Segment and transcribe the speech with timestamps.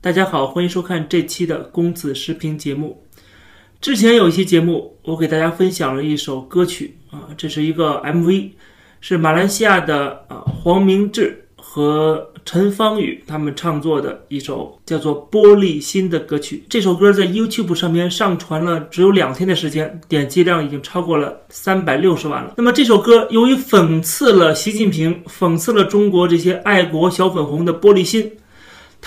[0.00, 3.02] 大家好，欢迎收看这期的公子视频节目。
[3.80, 8.50] 之前有一期节目，我给大家分享了一首歌曲啊，这是一个 MV，
[9.00, 16.62] 是马来西亚的啊黄明志和陈芳宇他们创作的一首叫做《玻璃心》的歌曲。
[16.68, 22.54] 这首歌在 YouTube 上面上传了只有两天的时间，点击量已经超过了三百六十万了。
[22.56, 28.30] 那么这首歌由于讽刺了习近平，讽刺了中国这些爱国小粉红的玻璃心。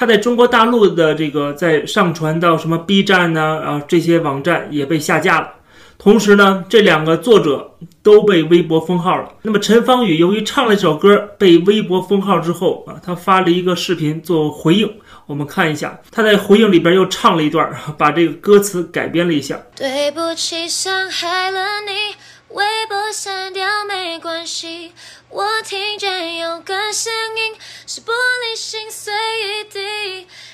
[0.01, 3.61] 它在中国大陆的这个在上传到什么 B 站呢？
[3.63, 5.51] 啊，这些网站也被下架了。
[5.99, 9.31] 同时呢，这两个作者都被微博封号了。
[9.43, 14.91] 那么陈芳宇由于唱了一首歌被微博封号之后啊，他发了一个视频做回应。
[15.27, 19.61] 我们看一下，他在回应里边又唱了一段， 把这个歌词改编了一下。
[19.75, 22.15] 对不起，伤害了你，
[22.55, 24.93] 微博删掉没关系。
[25.29, 27.53] 我听见有个声音，
[27.87, 29.79] 是玻璃心碎一地。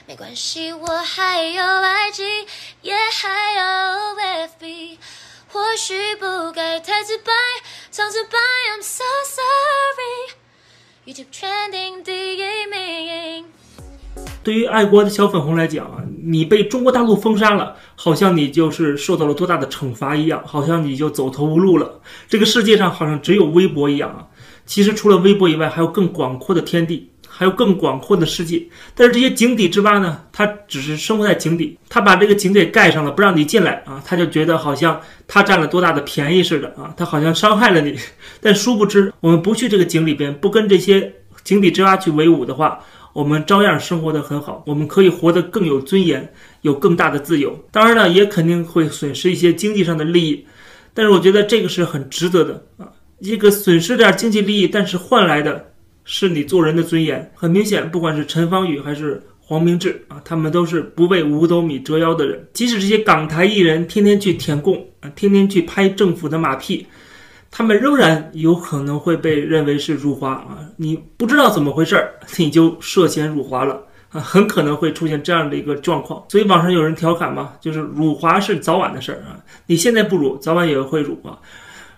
[0.07, 2.23] 没关系，我还有 IG，
[2.81, 3.29] 也还
[3.59, 4.97] 有 FB。
[5.49, 7.33] 或许不该太直白，
[7.91, 8.37] 唱直白
[8.71, 10.31] ，I'm so sorry。
[11.05, 13.47] YouTube trending 第一名。
[14.45, 21.99] 对于爱国的小粉红来讲啊，你被中国大陆封杀了，好像你就是受到了多大的惩罚一样，好像你就走投无路了。
[22.29, 24.27] 这个世界上好像只有微博一样啊。
[24.65, 28.59] 其实除了微博以外，还有更广阔的天地，还有更广阔的世界。
[28.95, 37.95] 但是这些井底之蛙呢，它只是生活在井底，它把这个井给盖上了，不让你进来啊，他就觉得好像他占了多大的便宜似的啊，他好像伤害了你。
[38.41, 46.27] 但殊不知，我们不去这个井里边，不跟这些井底之蛙去为伍的话，我们照样生活的很好，我们可以活得更有尊严，
[46.61, 47.57] 有更大的自由。
[47.71, 50.45] 当然呢，也肯定会损失一些经济上的利益，
[50.93, 52.89] 但是我觉得这个是很值得的啊。
[53.19, 55.71] 一个损失点经济利益，但是换来的
[56.09, 57.29] 是你做人的尊严。
[57.35, 62.47] 很明显，不管是陈芳宇还是黄明志啊，他们都是不为五斗米折腰的人。
[62.53, 66.87] 即使这些港台艺人天天去舔供啊，天天去拍政府的马屁，
[67.51, 70.59] 他们仍然有可能会被认为是辱华啊。
[70.77, 76.23] 你不知道怎么回事儿，你就涉嫌辱华了啊，很可能会出现这样的一个状况。
[76.29, 81.37] 所以网上有人调侃嘛，就是辱华是早晚的事儿啊，你现在不辱，早晚也会辱啊。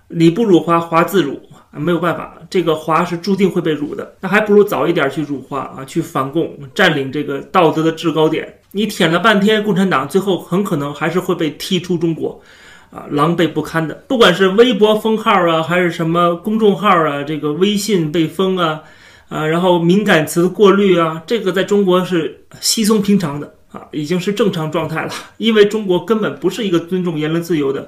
[0.09, 1.39] 你不辱华，华自辱
[1.71, 4.15] 啊，没有办法，这个华是注定会被辱的。
[4.21, 8.51] 那还不如早一点去辱华啊，去反共，占领这个道德的制高点。
[8.71, 12.41] 你舔了半天共产党，最后很可能还是会被踢出中国，
[12.89, 13.93] 啊，狼狈不堪的。
[14.07, 18.81] 不管是微博封号啊，还是什么公众号啊，这个微信被封啊，
[19.27, 25.11] 啊，然后敏感词过滤啊，这个在中国是稀松平常的啊，已经是正常状态了。
[25.37, 27.87] 因为中国根本不是一个尊重言论自由的。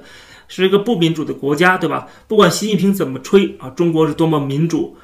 [0.54, 2.06] 是一个不民主的国家，对吧？
[2.28, 4.94] 不管习近平怎么吹啊，中国是多么民主，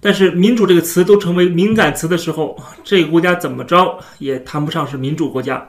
[0.00, 2.54] 但是“民主”这个词都成为敏感词的时候，
[2.84, 5.66] 这个国家怎么着也谈不上是民主国家。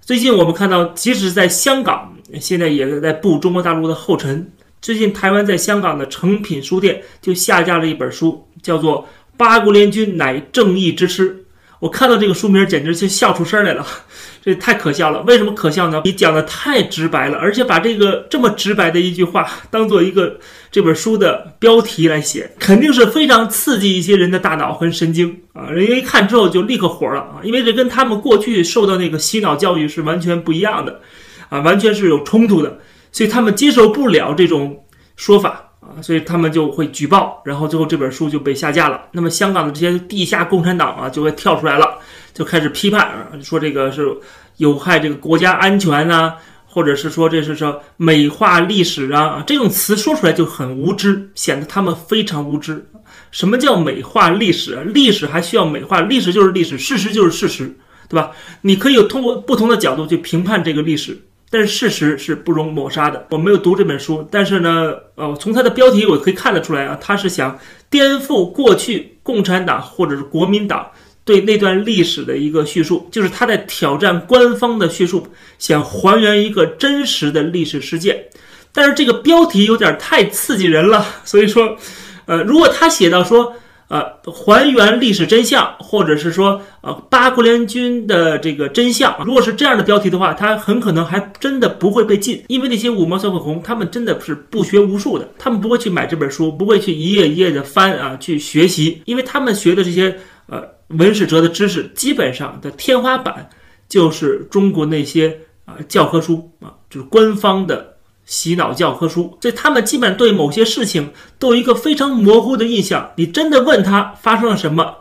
[0.00, 4.48] 最近我们看到，即使在香港，现在也在步中国大陆的后尘。
[4.80, 9.02] 最近台湾在香港的诚品书店就下架了一本书，叫做
[9.36, 11.34] 《八国联军乃正义之师》。
[11.82, 13.84] 我看到这个书名，简直就笑出声来了，
[14.40, 15.20] 这太可笑了。
[15.22, 16.00] 为什么可笑呢？
[16.04, 20.38] 你讲的太直白了，而且把这个这么直白的一句话当做一个
[20.70, 25.70] 这本书的标题来写，肯定是非常刺激一些人的大脑和神经啊！
[25.70, 31.00] 人家一看之后就立刻火了啊，因为这跟他们过去受到那个洗脑教育是完全不一样的，
[31.48, 32.78] 啊，完全是有冲突的，
[33.10, 34.84] 所以他们接受不了这种
[35.16, 35.71] 说法。
[36.00, 39.02] 所以他们就会举报，然后最后这本书就被下架了。
[39.12, 41.98] 那么香港的这些地下共产党啊，就会跳出来了，
[42.32, 43.10] 就开始批判，
[43.42, 44.16] 说这个是
[44.56, 46.36] 有害这个国家安全啊，
[46.66, 52.86] 或者是说这是说美化历史啊，这种词说出来就很无知，显得他们非常无知。
[53.30, 54.82] 什么叫美化历史？
[54.84, 56.00] 历史还需要美化？
[56.00, 57.76] 历史就是历史，事实就是事实，
[58.08, 58.30] 对吧？
[58.62, 61.18] 你可以通过不同的角度去评判这个历史。
[61.52, 63.26] 但是事实是不容抹杀的。
[63.30, 67.58] 我没有读这本书，但是呢，呃，从它的标题我可以看得出来啊，他是想
[67.90, 70.86] 颠覆过去共产党或者是国民党
[71.26, 75.26] 对那段历史的一个叙述，就是他在挑战官方的叙述，
[75.58, 78.24] 想还原一个真实的历史事件。
[78.72, 81.76] 但是这个标题有点太刺激人了，所以说，
[82.24, 83.54] 呃，如果他写到说。
[83.92, 84.02] 呃，
[84.32, 100.16] 还原历史真相，或者是说，呃，八国联军的这个真相，如果是这样的标题的话，它很可能还真的不会被禁，因为那些五毛小粉红，他们真的是不学无术的，他们不会去买这本书，不会去一页一页的翻啊去学习，因为他们学的这些
[100.46, 103.46] 呃文史哲的知识，基本上的天花板
[103.90, 107.91] 就是中国那些啊教科书啊，就是官方的。
[108.24, 113.10] 洗脑教科书，所以他们基本对某些事情都有一个非常模糊的印象。
[113.16, 114.96] 你真的问他发生了什么，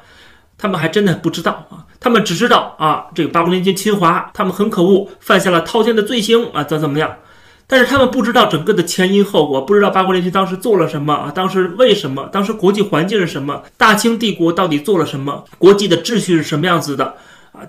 [0.58, 1.86] 他们还真的不知道啊。
[2.00, 7.16] 他们只知道啊，这个八国联军侵华，他们很可恶，犯下了滔天的罪行啊，怎怎么样？
[7.68, 17.16] 但是他们不知道整个的前因后果，不知道八国联军当时做了什么啊，当时为什么，当时国际环境是什么，大清帝国到底做了什么，国际的秩序是什么样子的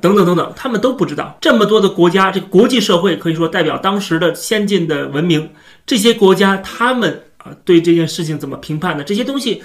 [0.01, 1.37] 等等等等，他们都不知道。
[1.41, 5.51] 这么多的国家，这个国际社会可以说代表当时的先进的文明，
[5.85, 9.63] 这些国家他们啊对这件事情怎么评判的，这些东西。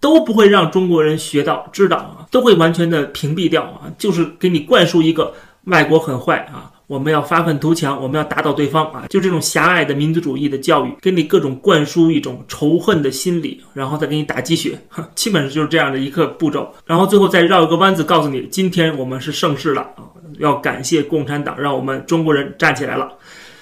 [0.00, 5.32] 都不会让中国人学到、知道啊，都会完全的屏蔽掉啊，就是给你灌输一个
[5.64, 14.76] 外国很坏啊，我们要发愤图强，我们要打倒对方啊，就这种狭隘的民族主义的教育，给你各种灌输一种仇恨的心理，然后再给你打鸡血，
[15.14, 20.02] 基本上就是这样的一个步骤，然后最后再绕一个弯子，告诉你今天我们是盛世了啊，
[20.38, 23.12] 要感谢共产党，让我们中国人站起来了。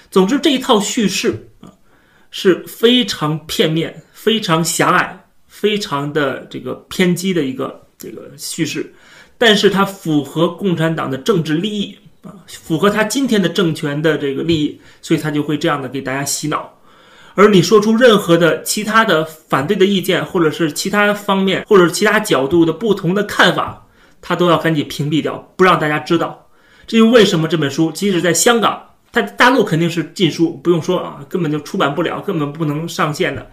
[0.09, 1.69] 总之这一套叙事啊
[2.31, 5.23] 是非常片面、非常狭隘。
[5.49, 8.93] 非常的这个偏激的一个这个叙事，
[9.39, 16.73] 但是它符合共产党的政治利益啊，符合他今天的政权的这个利益，所以他就会这样的给大家洗脑。
[17.35, 23.85] 而你说出任何的其他的反对的意见，或者是其他方面，或者是其他角度的不同的看法，
[24.21, 26.47] 他都要赶紧屏蔽掉，不让大家知道。
[26.87, 28.81] 这就为什么这本书即使在香港，
[29.11, 33.45] 它大陆肯定是禁书，不用说啊，根本就出版不了，根本不能上线的。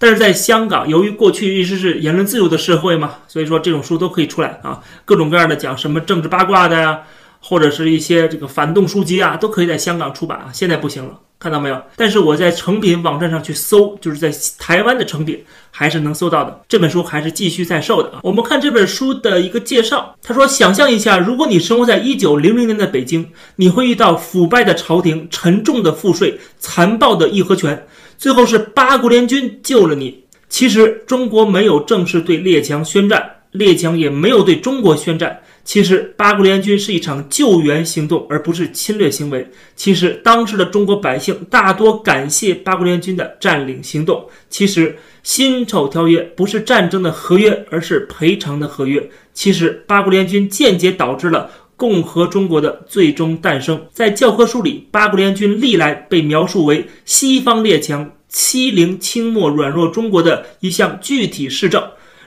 [0.00, 7.00] 但是在香港，由于过去一直是言论自由的社会嘛，所以说这种书都可以出来啊，各种各样的讲什么政治八卦的呀，
[7.40, 10.50] 或者是一些这个反动书籍啊，都可以在香港出版啊。
[10.52, 11.80] 现在不行了，看到没有？
[11.96, 16.60] 但是我在成品网站上去搜，就是在台湾的成品还是能搜到的。
[16.68, 18.20] 这本书还是继续在售的啊。
[18.22, 27.86] 我们看这本书的一个介绍，他说：想象一下，如果你生活在一九零零年的北京，你会遇到腐败的朝廷、沉重的赋税、残暴的义和拳。
[28.16, 30.24] 最后是八国联军救了你。
[30.48, 35.40] 其实中国没有正式对列强宣战，列强也没有对中国宣战。
[35.64, 39.46] 其实八国联军是一场救援行动，而不是侵略行为。
[39.76, 44.26] 其实当时的中国百姓大多感谢八国联军的占领行动。
[44.48, 49.10] 其实辛丑条约不是战争的合约，而是赔偿的合约。
[49.34, 53.86] 其实八国联军间接导致了共和中国的最终诞生。
[53.92, 58.10] 在教科书里，八国联军历来被描述为西方列强。
[58.30, 61.82] 欺凌、清末、软弱中国的一项具体事政，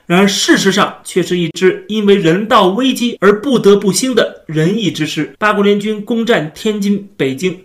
[0.05, 5.33] 然而事实上却是一支因为人道危机而不得不兴的仁义之师。
[5.37, 7.57] 八国联军攻占天津、北京，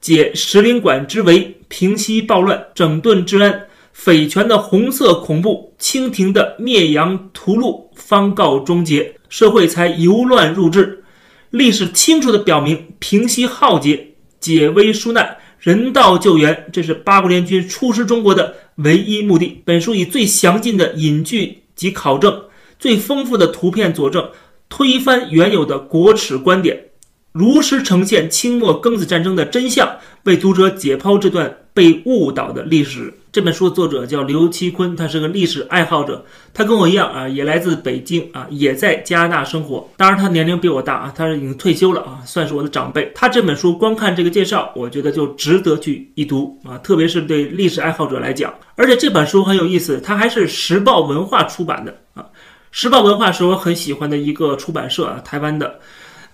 [0.00, 11.04] 解石领馆之围，平息暴乱，整顿治安，匪权的红色恐怖，清廷的灭洋屠戮方告终结，社会才由乱入治。
[11.50, 14.08] 历史清楚地表明，平息浩劫，
[14.40, 15.36] 解危纾难。
[15.60, 19.62] 人道救援，这是八国联军出师中国的唯一目的。
[19.64, 22.44] 本书以最详尽的引据及考证，
[22.78, 24.30] 最丰富的图片佐证，
[24.68, 26.90] 推翻原有的国耻观点。
[27.32, 33.12] 如实呈现清末庚子战争的真相，为读者解剖这段被误导的历史。
[33.32, 36.22] 这本书的作者叫刘其坤，他是个历史爱好者，
[36.52, 39.88] 他跟我一样啊，也来自北京啊，也在加拿大生活。
[39.96, 43.10] 当然，他年龄比我大啊，他是已经退休了啊，算是我的长辈。
[43.14, 48.52] 他这本书光看这个介绍，我觉得就值得去一读啊，特别是对历史爱好者来讲。
[48.74, 52.26] 而且这本书很有意思，它还是时报文化出版的啊，
[52.70, 55.80] 时报文化是我很喜欢的一个出版社啊，台湾的。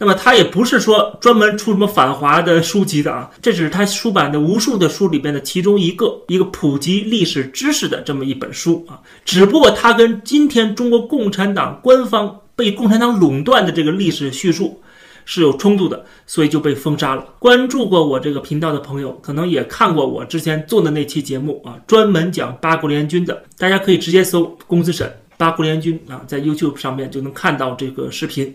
[0.01, 9.01] 那么他也不是说专门出什么反华的书籍的啊，这只是他出版的无数的书里边的其中一个，一个普及历史知识的这么一本书啊。
[9.25, 14.81] 只不过他跟今天中国共产党官方被共产党垄断的这个历史叙述
[15.25, 17.25] 是有冲突的，所以就被封杀了。
[17.39, 28.55] 关注过我这个频道的朋友，可能也看过我之前做的那期节目啊，专门讲八国联军的，大家可以直接搜“公子审八国联军”啊，在 YouTube 上面就能看到这个视频。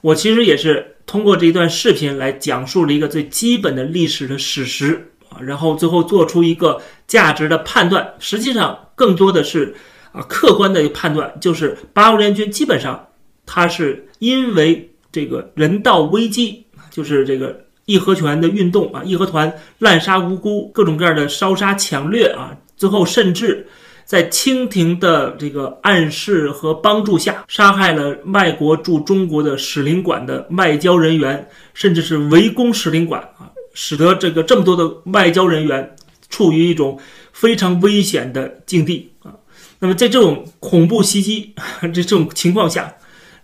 [0.00, 8.14] 我其实也是通过这一段视频来讲述了一个最基本的历史的史实啊，然后最后做出一个价值的判断。
[8.18, 9.74] 实际上，更多的是
[10.12, 13.08] 啊客观的一个判断，就是八国联军基本上
[13.44, 23.66] 它是因为这个人道危机，就是这个义和拳的运动啊，义和团滥杀无辜，各种各样的烧杀抢掠啊，最后甚至。
[24.08, 35.94] 在清廷的这个暗示和帮助下，杀害了外国驻中国的使领馆的外交人员，甚至是围攻使领馆啊，使得这个这么多的外交人员
[36.30, 36.98] 处于一种
[37.34, 39.34] 非常危险的境地啊。
[39.78, 42.90] 那么在这种恐怖袭击这这种情况下，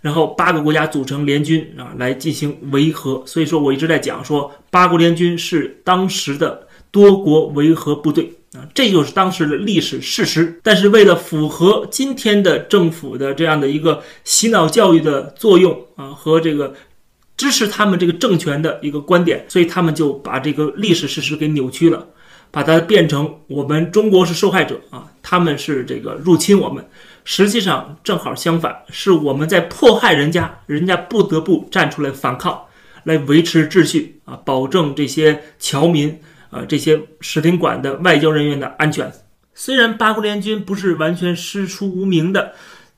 [0.00, 3.22] 然后八个国家组成联军啊来进行维和。
[3.26, 8.32] 所以说我一直在讲说，八国联军是当时的多国维和部队。
[8.54, 10.60] 啊，这就是当时的历史事实。
[10.62, 16.74] 但是为了符合今天的政府的这样的一个洗脑教育的作用啊，和这个
[17.36, 22.06] 支持他们这个政权的一个观点，所以他们就把这个历史事实给扭曲了，
[22.52, 26.86] 把它变成我们中国是受害者啊，他们是这个入侵我们。
[27.24, 32.66] 实际上正好相反，是我们在迫害人家，人家不得不站出来反抗，
[33.02, 36.20] 来维持秩序啊，保证这些侨民。
[36.54, 39.10] 呃，这些使领馆的外交人员的安全，
[39.54, 42.52] 虽然八国联军不是完全师出无名的，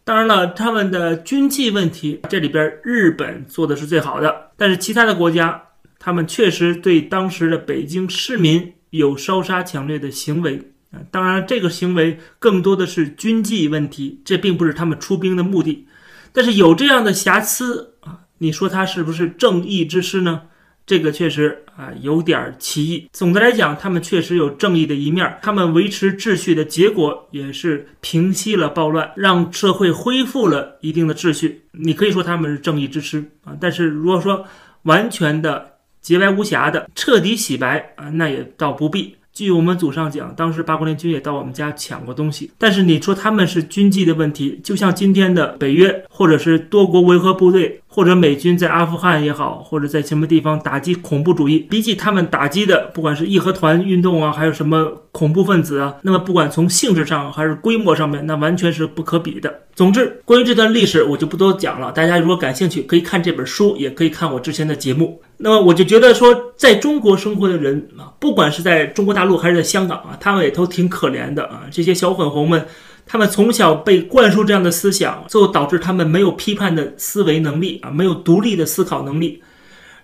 [0.04, 5.62] 当然了，他们的军纪问题这里边日本做的是最好的，但是其他的国家，
[5.98, 10.72] 他们确实对当时的北京市民有烧杀抢掠的行为。
[10.90, 15.88] 啊，当然这个行为更多的是军纪问题，这并不是他们出兵的目的，
[16.32, 20.42] 但是有这样的瑕疵啊，你说他是不是正义之师呢？
[20.86, 23.08] 这个确实啊有点奇异。
[23.12, 25.36] 总的来讲，他们确实有正义的一面。
[25.42, 31.62] 他们维持秩序的结果，也是平息了暴乱，让社会恢复了一定的秩序。
[31.72, 33.56] 你可以说他们是正义之师啊。
[33.60, 34.46] 但是如果说
[34.82, 39.16] 完全的洁白无瑕的、彻底洗白啊，那也倒不必。
[39.32, 42.50] 据我们祖上讲，当时八国联军也到我们家抢过东西。
[42.56, 47.82] 但是你说他们是军纪的问题，就像今天的北约，或者是多国维和部队。
[47.96, 59.62] 或者美军在阿富汗也好，或者在什么地方打击恐怖主义，比起他们打击的，不管是义和团运动啊，还有什么恐怖分子啊，那么不管从性质上还是规模上面，那完全是不可比的。
[59.74, 61.90] 总之，关于这段历史，我就不多讲了。
[61.90, 65.22] 大家如果感兴趣，可以看这本书，也可以看我之前的节目。
[65.38, 71.62] 那么我就觉得说，在中国生活的人啊，不管是在中国大陆还是在香港啊，他们也都挺可怜的啊。
[71.70, 72.62] 这些小粉红们。
[73.08, 79.42] 他们从小被灌输这样的思想，最后导致他们没有批判的思维能力啊，没有独立的思考能力。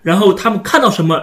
[0.01, 1.21] 然后他们看到什么，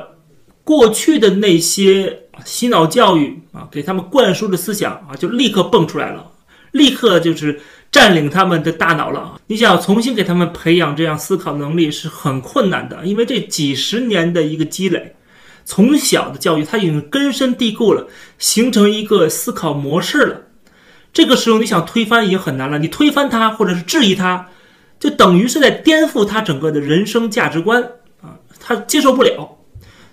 [0.63, 6.31] 过去的那些洗脑教育啊，给他们灌输的思想啊，就立刻蹦出来了，
[6.73, 7.61] 立刻就是
[7.91, 9.41] 占领他们的大脑了。
[9.47, 15.15] 你想要重新给他们培养这样思考能力是很困难的，因为这几十年的一个积累，
[15.65, 18.07] 从小的教育他已经根深蒂固了，
[18.39, 20.43] 形成一个思考模式了。
[21.13, 24.49] 这个时候你想推翻已经很难了，你推翻他或者是质疑他，
[25.01, 27.83] 就等于是在颠覆他整个的人生价值观
[28.23, 29.59] 啊，他接受不了，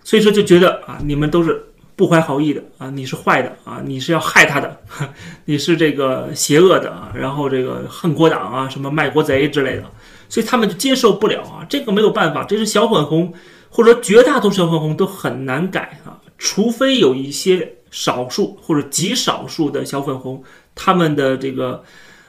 [0.04, 1.64] 所以说就觉得啊，你们都是
[1.96, 4.76] 不怀好意的啊，你是坏的啊，你是要害他的，
[5.46, 9.84] 你是这个邪恶的啊，然后这个恨国党啊，什么卖国贼之类的，
[10.28, 13.32] 所以他们就接受不了啊，这个没有办法，这是小粉红
[13.70, 20.44] 或者绝大多数小粉红都很难改啊，除非有一些少数或者极少数的小粉红。
[20.78, 21.84] 他们的这个，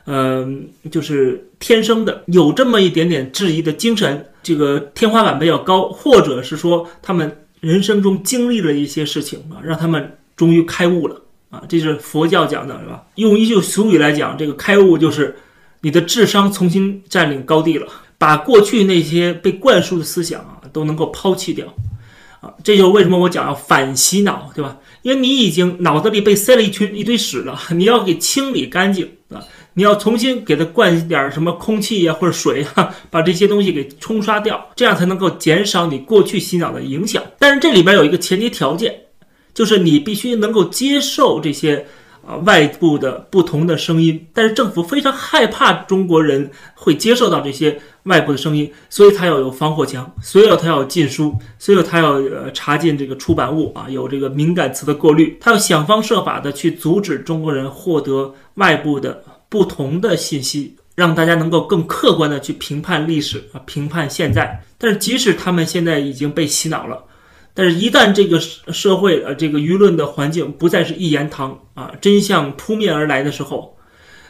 [0.07, 13.05] 嗯，就是天生的有这么一点点质疑的精神，这个天花板比较高，或者是说他们人生中经历了一些事情啊，让他们终于开悟了啊，这是佛教讲的，是吧？
[13.17, 15.37] 用一句俗语来讲，这个开悟就是
[15.83, 17.87] 你的智商重新占领高地了，
[18.17, 21.67] 把过去那些被灌输的思想啊都能够抛弃掉
[22.41, 24.77] 啊，这就是为什么我讲要反洗脑，对吧？
[25.03, 29.43] 因为你已经脑子里被塞了一群一堆屎了，你要给清理干净啊！
[29.75, 37.23] 你要重新给它灌点什么空气呀或者水啊， 把这些东西给冲刷掉，这样才能够减少你过去洗脑的影响。
[37.39, 38.95] 但是这里边有一个前提条件，
[39.55, 41.87] 就是你必须能够接受这些。
[42.29, 64.63] 啊，外部的不同的声音，但是政府非常害怕中国人会接受到这些外部的声音，所以他要有防火墙，所以他要禁书，所以他要呃查禁这个出版物啊，有这个敏感词的过滤，他要想方设法的去阻止中国人获得外部的不同的信息，让大家能够更客观的去评判历史啊，评判现在。
[64.77, 67.03] 但是即使他们现在已经被洗脑了。
[67.61, 73.77] 但是，一旦这个社会呃这个舆论的环境不再是一言堂啊，真相扑面而来的时候，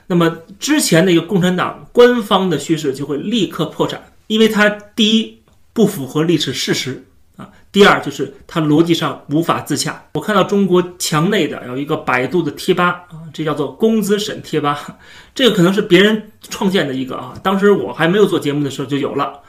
[0.06, 5.42] 那么之前的一个共产党官方的叙事就会立刻破产，因为它第一
[5.74, 7.04] 不符合历史事实
[7.36, 10.06] 啊，第二就是它逻辑上无法自洽。
[10.14, 14.96] 我看到中国墙内的有一个百度的贴吧啊，这叫做“公子审贴吧”，
[15.36, 19.40] 这个可能是别人创建的一个啊，当时我还没有做节目的时候就有了。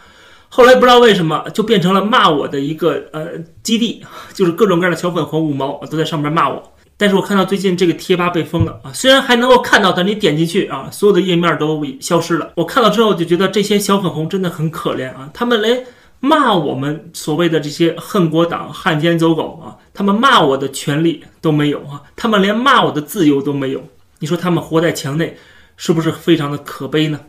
[0.49, 4.03] 后来不知道为什么就变成了骂我的一个呃基地，
[4.33, 6.73] 就是各种各样的小粉红五毛都在上面骂我。
[6.97, 12.51] 但是我看到最近这个贴吧被封了啊，虽然还能够看到，但你点进去啊，所有的页面都消失了。
[12.55, 15.85] 我看到之后就觉得这些小粉红真的很可怜啊，他们连
[16.19, 23.81] 骂我们所谓的这些恨国党、汉奸走狗啊，他们骂我的权利都没有啊，他们连骂我的自由都没有。
[24.19, 25.37] 你说他们活在墙内，
[25.77, 27.21] 是不是非常的可悲呢？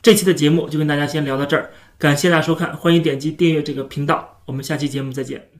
[0.00, 1.70] 这期的节目就跟大家先聊到这儿。
[1.98, 5.57] 感谢大家收看，欢迎点击订阅这个频道，我们下期节目再见。